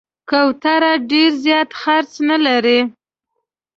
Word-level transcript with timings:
کوتره 0.29 0.93
ډېر 1.09 1.29
زیات 1.45 1.69
خرڅ 1.79 2.11
نه 2.29 2.37
لري. 2.45 2.79